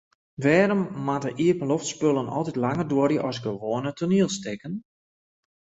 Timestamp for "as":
3.29-3.37